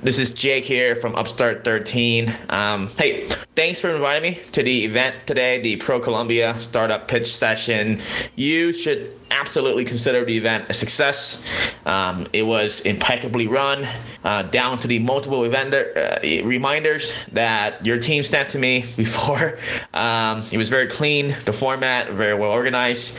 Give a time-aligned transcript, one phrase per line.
[0.00, 2.32] This is Jake here from Upstart 13.
[2.48, 7.34] Um, hey, thanks for inviting me to the event today, the Pro Colombia Startup Pitch
[7.34, 8.00] Session.
[8.34, 11.44] You should absolutely consider the event a success.
[11.86, 13.86] Um, it was impeccably run,
[14.24, 19.58] uh, down to the multiple event uh, reminders that your team sent to me before.
[19.94, 23.18] Um, it was very clean, the format very well organized.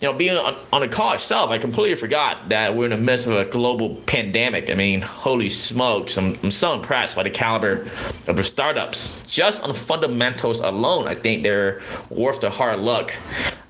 [0.00, 2.96] You know, being on, on the call itself, I completely forgot that we're in the
[2.96, 4.68] midst of a global pandemic.
[4.68, 7.88] I mean, holy smokes, I'm, I'm so impressed by the caliber
[8.26, 9.22] of the startups.
[9.26, 11.80] Just on the fundamentals alone, I think they're
[12.10, 13.14] worth the hard look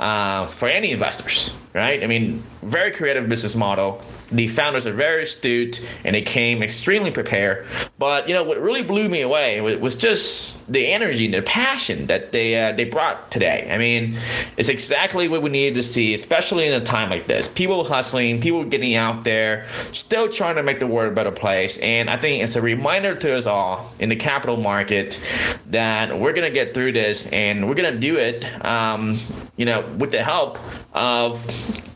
[0.01, 2.03] uh, for any investors right?
[2.03, 4.03] I mean, very creative business model.
[4.31, 7.67] The founders are very astute and they came extremely prepared.
[7.99, 12.07] But you know what really blew me away was just the energy and the passion
[12.07, 13.69] that they uh, they brought today.
[13.71, 14.19] I mean,
[14.57, 17.49] it's exactly what we needed to see, especially in a time like this.
[17.49, 21.79] People hustling, people getting out there, still trying to make the world a better place.
[21.79, 25.23] And I think it's a reminder to us all in the capital market
[25.71, 28.45] that we're gonna get through this and we're gonna do it.
[28.65, 29.19] Um,
[29.57, 30.59] you know, with the help
[30.95, 31.47] of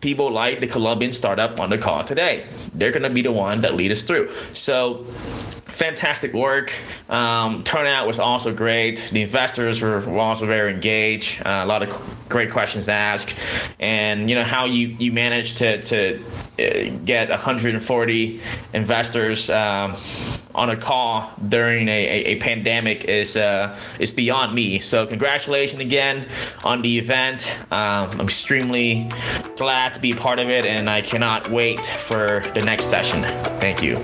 [0.00, 2.46] people like the Colombian startup on the call today.
[2.74, 4.30] They're going to be the one that lead us through.
[4.54, 5.06] So
[5.76, 6.72] fantastic work.
[7.08, 9.10] Um, turnout was also great.
[9.12, 11.40] The investors were, also very engaged.
[11.44, 11.90] Uh, a lot of
[12.28, 13.34] great questions asked,
[13.78, 16.24] and you know how you you managed to to
[16.58, 18.40] uh, get 140
[18.72, 19.94] investors um,
[20.54, 24.80] on a call during a, a, a pandemic is uh, is beyond me.
[24.80, 26.26] So congratulations again
[26.64, 27.52] on the event.
[27.70, 28.85] Um, I'm extremely
[29.56, 33.22] glad to be part of it, and I cannot wait for the next session.
[33.60, 33.96] Thank you.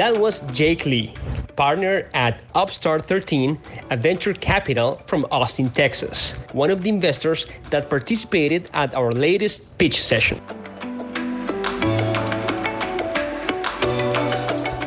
[0.00, 1.12] That was Jake Lee,
[1.56, 7.90] partner at Upstart 13, a venture capital from Austin, Texas, one of the investors that
[7.90, 10.40] participated at our latest pitch session.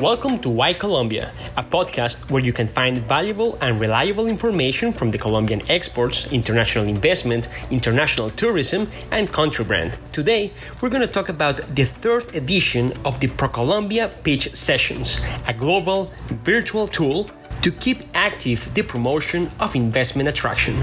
[0.04, 5.12] Welcome to Why Colombia, a podcast where you can find valuable and reliable information from
[5.12, 9.98] the Colombian exports, international investment, international tourism, and country brand.
[10.12, 15.54] Today, we're going to talk about the third edition of the ProColombia Pitch Sessions, a
[15.54, 16.12] global
[16.44, 17.30] virtual tool
[17.62, 20.76] to keep active the promotion of investment attraction.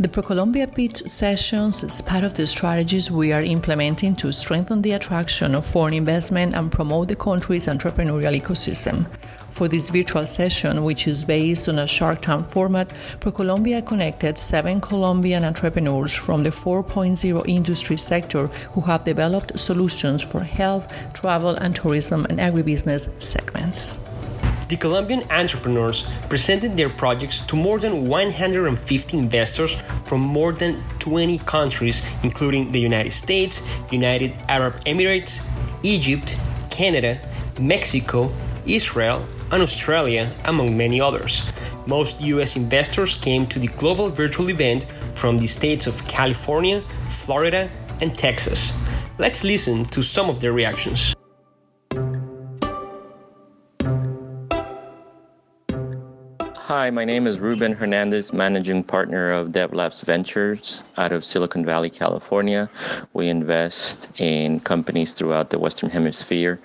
[0.00, 4.90] The ProColombia pitch sessions is part of the strategies we are implementing to strengthen the
[4.90, 9.06] attraction of foreign investment and promote the country's entrepreneurial ecosystem.
[9.50, 12.88] For this virtual session, which is based on a Shark Tank format,
[13.20, 20.40] ProColombia connected seven Colombian entrepreneurs from the 4.0 industry sector who have developed solutions for
[20.40, 23.98] health, travel, and tourism and agribusiness segments.
[24.68, 29.76] The Colombian entrepreneurs presented their projects to more than 150 investors
[30.06, 33.60] from more than 20 countries, including the United States,
[33.90, 35.46] United Arab Emirates,
[35.82, 36.38] Egypt,
[36.70, 37.20] Canada,
[37.60, 38.32] Mexico,
[38.64, 41.42] Israel, and Australia, among many others.
[41.86, 46.82] Most US investors came to the global virtual event from the states of California,
[47.24, 47.70] Florida,
[48.00, 48.72] and Texas.
[49.18, 51.13] Let's listen to some of their reactions.
[56.76, 61.88] Hi, my name is Ruben Hernandez, managing partner of DevLabs Ventures out of Silicon Valley,
[61.88, 62.68] California.
[63.12, 66.58] We invest in companies throughout the Western Hemisphere.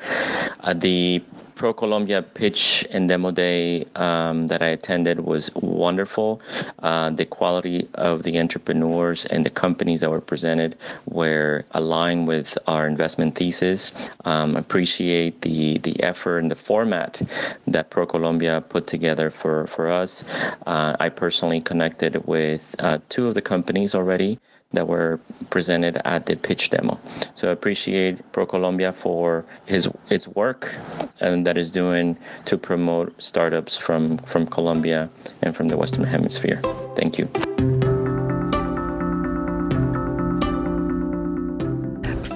[0.61, 1.21] Uh, the
[1.59, 6.39] Pro Colombia pitch and demo day um, that I attended was wonderful.
[6.81, 12.57] Uh, the quality of the entrepreneurs and the companies that were presented were aligned with
[12.67, 13.91] our investment thesis.
[14.23, 17.21] Um, appreciate the the effort and the format
[17.67, 20.23] that Pro Colombia put together for for us.
[20.65, 24.39] Uh, I personally connected with uh, two of the companies already
[24.71, 25.19] that were
[25.49, 26.99] presented at the pitch demo.
[27.33, 30.75] So I appreciate ProColombia for his its work
[31.19, 35.09] and that is doing to promote startups from from Colombia
[35.41, 36.61] and from the Western Hemisphere.
[36.95, 37.27] Thank you.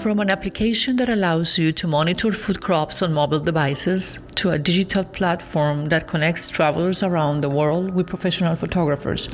[0.02, 4.60] From an application that allows you to monitor food crops on mobile devices to a
[4.60, 9.30] digital platform that connects travelers around the world with professional photographers,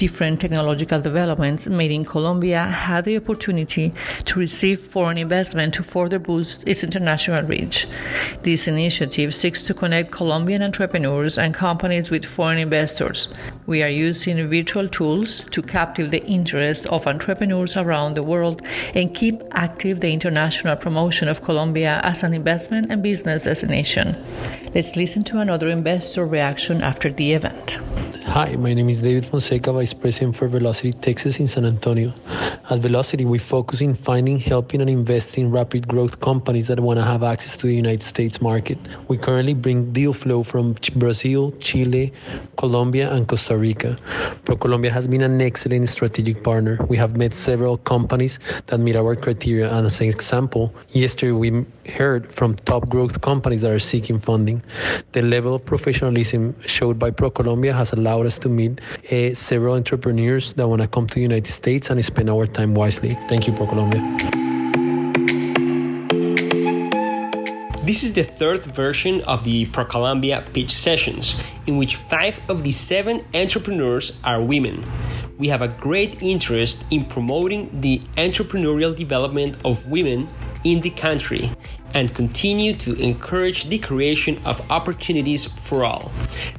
[0.00, 3.92] different technological developments made in Colombia had the opportunity
[4.24, 7.86] to receive foreign investment to further boost its international reach.
[8.42, 13.28] This initiative seeks to connect Colombian entrepreneurs and companies with foreign investors.
[13.66, 18.62] We are using virtual tools to capture the interest of entrepreneurs around the world
[18.94, 24.16] and keep active the international promotion of Colombia as an investment and business destination.
[24.74, 27.78] Let's listen to another investor reaction after the event.
[28.30, 32.14] Hi, my name is David Fonseca, Vice President for Velocity Texas in San Antonio.
[32.70, 37.00] At Velocity, we focus in finding, helping, and investing in rapid growth companies that want
[37.00, 38.78] to have access to the United States market.
[39.08, 42.12] We currently bring deal flow from Brazil, Chile,
[42.56, 43.98] Colombia, and Costa Rica.
[44.44, 46.78] ProColombia has been an excellent strategic partner.
[46.88, 51.66] We have met several companies that meet our criteria, and as an example, yesterday we
[51.90, 54.62] heard from top growth companies that are seeking funding.
[55.12, 58.80] The level of professionalism showed by ProColombia has allowed us to meet
[59.12, 62.74] uh, several entrepreneurs that want to come to the United States and spend our time
[62.74, 63.10] wisely.
[63.28, 64.00] Thank you, ProColombia.
[67.90, 71.34] This is the third version of the ProColombia pitch sessions,
[71.66, 74.86] in which five of the seven entrepreneurs are women.
[75.38, 80.28] We have a great interest in promoting the entrepreneurial development of women
[80.64, 81.50] in the country
[81.94, 86.12] and continue to encourage the creation of opportunities for all.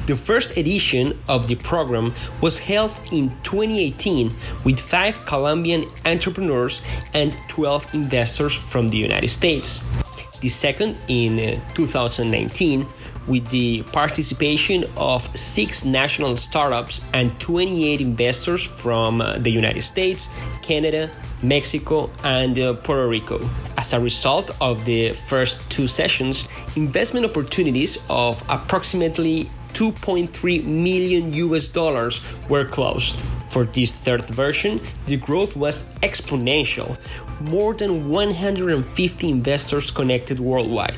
[0.07, 6.81] The first edition of the program was held in 2018 with five Colombian entrepreneurs
[7.13, 9.85] and 12 investors from the United States.
[10.41, 12.85] The second in uh, 2019
[13.27, 20.29] with the participation of six national startups and 28 investors from the United States,
[20.61, 21.09] Canada,
[21.43, 23.39] Mexico, and uh, Puerto Rico.
[23.77, 31.69] As a result of the first two sessions, investment opportunities of approximately 2.3 million US
[31.69, 33.23] dollars were closed.
[33.49, 36.97] For this third version, the growth was exponential,
[37.41, 40.95] more than 150 investors connected worldwide.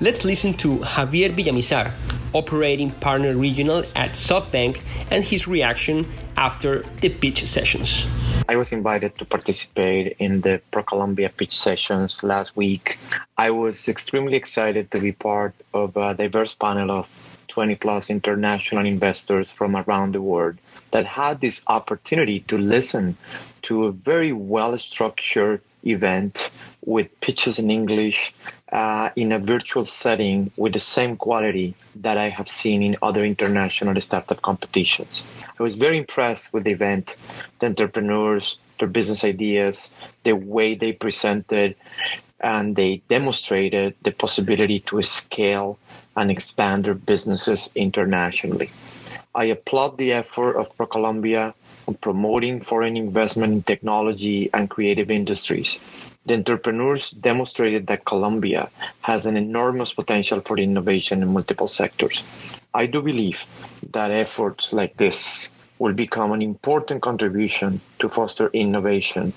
[0.00, 1.90] Let's listen to Javier Villamizar,
[2.32, 4.80] operating partner regional at SoftBank,
[5.10, 6.06] and his reaction
[6.36, 8.06] after the pitch sessions.
[8.48, 12.96] I was invited to participate in the ProColombia pitch sessions last week.
[13.36, 17.10] I was extremely excited to be part of a diverse panel of
[17.48, 20.58] 20 plus international investors from around the world
[20.92, 23.16] that had this opportunity to listen
[23.62, 26.52] to a very well structured event
[26.84, 28.32] with pitches in English
[28.72, 33.24] uh, in a virtual setting with the same quality that I have seen in other
[33.24, 35.22] international startup competitions.
[35.58, 37.16] I was very impressed with the event,
[37.58, 39.94] the entrepreneurs, their business ideas,
[40.24, 41.76] the way they presented,
[42.40, 45.78] and they demonstrated the possibility to scale
[46.16, 48.70] and expand their businesses internationally.
[49.34, 51.54] I applaud the effort of ProColombia
[51.86, 55.80] on promoting foreign investment in technology and creative industries.
[56.28, 58.68] The entrepreneurs demonstrated that Colombia
[59.00, 62.22] has an enormous potential for innovation in multiple sectors.
[62.74, 63.46] I do believe
[63.92, 69.32] that efforts like this will become an important contribution to foster innovation,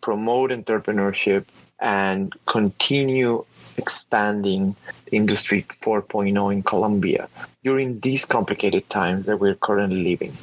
[0.00, 1.46] promote entrepreneurship,
[1.80, 3.44] and continue
[3.76, 4.76] expanding
[5.10, 7.28] Industry 4.0 in Colombia
[7.64, 10.36] during these complicated times that we're currently living.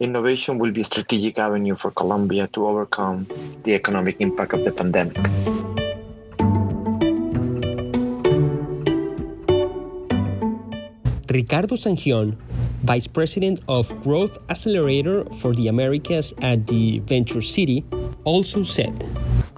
[0.00, 3.26] Innovation will be a strategic avenue for Colombia to overcome
[3.64, 5.18] the economic impact of the pandemic.
[11.28, 12.38] Ricardo Sangion,
[12.84, 17.84] Vice President of Growth Accelerator for the Americas at the Venture City,
[18.22, 18.94] also said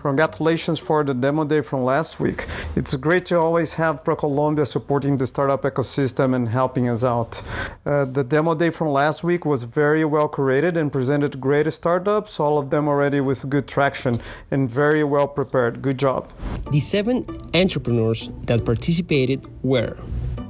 [0.01, 2.47] Congratulations for the demo day from last week.
[2.75, 7.43] It's great to always have ProColombia supporting the startup ecosystem and helping us out.
[7.85, 12.41] Uh, the demo day from last week was very well curated and presented great startups,
[12.41, 15.83] all of them already with good traction and very well prepared.
[15.83, 16.33] Good job.
[16.71, 19.99] The seven entrepreneurs that participated were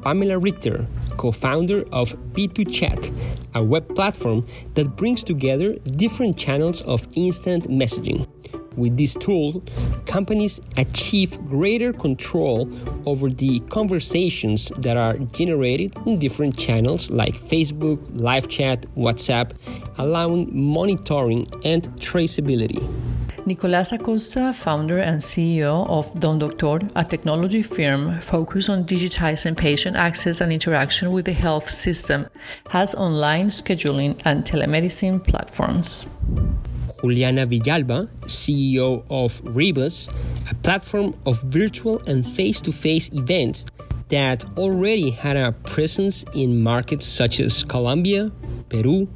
[0.03, 3.13] Pamela Richter, co founder of B2Chat,
[3.57, 8.29] a web platform that brings together different channels of instant messaging.
[8.77, 9.63] With this tool,
[10.07, 12.71] companies achieve greater control
[13.05, 19.53] over the conversations that are generated in different channels like Facebook, live chat, WhatsApp,
[19.99, 22.81] allowing monitoring and traceability.
[23.47, 29.97] Nicolas Acosta, founder and CEO of Don Doctor, a technology firm focused on digitizing patient
[29.97, 32.29] access and interaction with the health system,
[32.69, 36.07] has online scheduling and telemedicine platforms.
[37.01, 40.09] Juliana Villalba, CEO of Rebus,
[40.51, 43.65] a platform of virtual and face to face events
[44.09, 48.31] that already had a presence in markets such as Colombia,
[48.69, 49.09] Peru,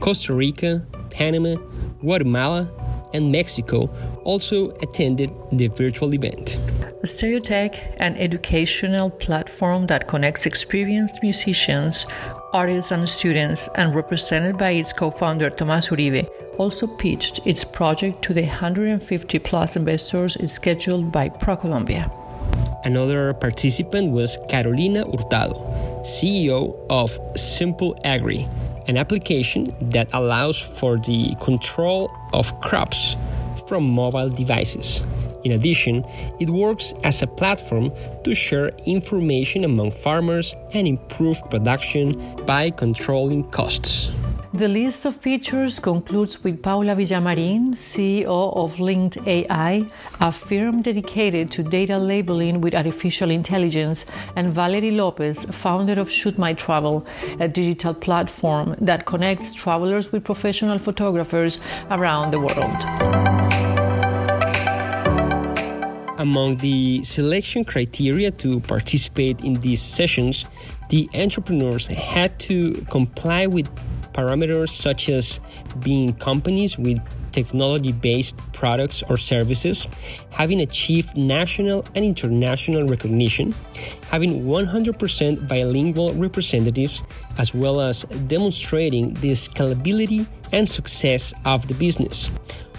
[0.00, 1.56] Costa Rica, Panama,
[2.00, 2.70] Guatemala,
[3.14, 3.88] and Mexico,
[4.24, 6.58] also attended the virtual event.
[7.04, 12.06] Stereotech, an educational platform that connects experienced musicians,
[12.54, 18.22] artists, and students, and represented by its co founder Tomas Uribe, also pitched its project
[18.22, 22.10] to the 150 plus investors scheduled by ProColombia.
[22.84, 25.54] Another participant was Carolina Hurtado,
[26.04, 28.46] CEO of Simple Agri,
[28.86, 33.16] an application that allows for the control of crops
[33.66, 35.02] from mobile devices.
[35.44, 36.04] In addition,
[36.40, 37.92] it works as a platform
[38.24, 44.10] to share information among farmers and improve production by controlling costs.
[44.54, 49.84] The list of features concludes with Paula Villamarin, CEO of Linked AI,
[50.20, 56.38] a firm dedicated to data labeling with artificial intelligence, and Valerie Lopez, founder of Shoot
[56.38, 57.04] My Travel,
[57.40, 61.58] a digital platform that connects travelers with professional photographers
[61.90, 63.33] around the world.
[66.16, 70.44] Among the selection criteria to participate in these sessions,
[70.88, 73.68] the entrepreneurs had to comply with
[74.12, 75.40] parameters such as
[75.82, 76.98] being companies with
[77.32, 79.88] technology based products or services,
[80.30, 83.52] having achieved national and international recognition,
[84.08, 87.02] having 100% bilingual representatives,
[87.38, 92.30] as well as demonstrating the scalability and success of the business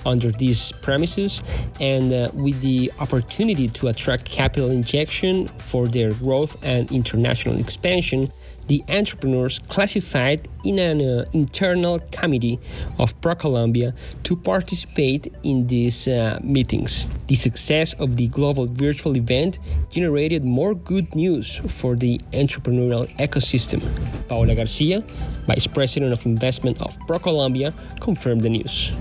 [0.05, 1.41] under these premises
[1.79, 8.31] and uh, with the opportunity to attract capital injection for their growth and international expansion
[8.67, 12.59] the entrepreneurs classified in an uh, internal committee
[12.97, 13.93] of ProColombia
[14.23, 17.05] to participate in these uh, meetings.
[17.27, 19.59] The success of the global virtual event
[19.89, 23.81] generated more good news for the entrepreneurial ecosystem.
[24.27, 25.01] Paola Garcia,
[25.45, 28.91] Vice President of Investment of ProColombia, confirmed the news.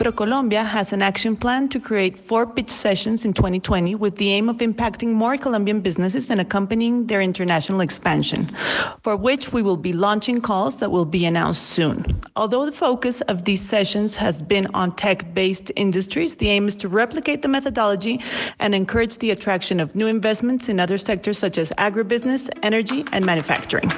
[0.00, 4.48] ProColombia has an action plan to create four pitch sessions in 2020 with the aim
[4.48, 8.50] of impacting more Colombian businesses and accompanying their international expansion,
[9.02, 12.18] for which we will be launching calls that will be announced soon.
[12.34, 16.76] Although the focus of these sessions has been on tech based industries, the aim is
[16.76, 18.22] to replicate the methodology
[18.58, 23.26] and encourage the attraction of new investments in other sectors such as agribusiness, energy, and
[23.26, 23.90] manufacturing.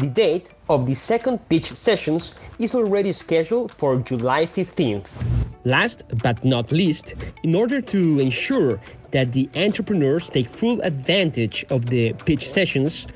[0.00, 5.04] The date of the second pitch sessions is already scheduled for July 15th.
[5.64, 8.80] Last but not least, in order to ensure
[9.10, 13.08] that the entrepreneurs take full advantage of the pitch sessions,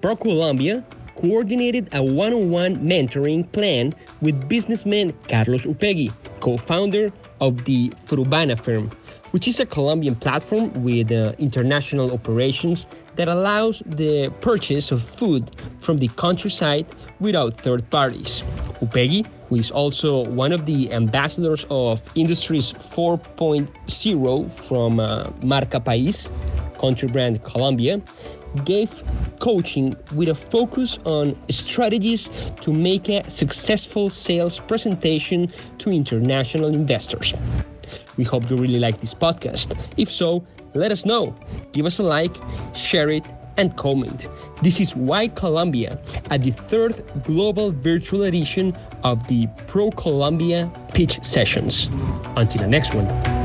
[0.00, 0.84] ProColombia
[1.16, 3.92] coordinated a one on one mentoring plan
[4.22, 8.90] with businessman Carlos Upegui, co founder of the Frubana firm,
[9.30, 15.50] which is a Colombian platform with uh, international operations that allows the purchase of food
[15.80, 16.86] from the countryside
[17.20, 18.42] without third parties.
[18.80, 26.28] Upegui, who is also one of the ambassadors of Industries 4.0 from uh, Marca País,
[26.78, 28.00] country brand Colombia,
[28.64, 28.90] gave
[29.40, 32.28] coaching with a focus on strategies
[32.60, 37.34] to make a successful sales presentation to international investors.
[38.16, 39.78] We hope you really like this podcast.
[39.96, 41.34] If so, let us know.
[41.72, 42.34] Give us a like,
[42.74, 43.24] share it,
[43.56, 44.28] and comment.
[44.62, 46.00] This is Why Colombia
[46.30, 51.88] at the third global virtual edition of the ProColombia Pitch Sessions.
[52.36, 53.37] Until the next one.